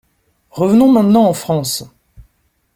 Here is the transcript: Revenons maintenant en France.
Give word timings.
Revenons 0.49 0.91
maintenant 0.91 1.25
en 1.27 1.33
France. 1.35 1.83